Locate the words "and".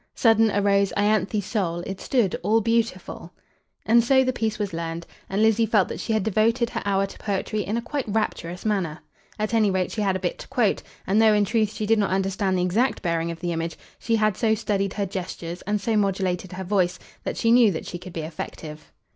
3.85-4.03, 5.29-5.43, 11.05-11.21, 15.67-15.79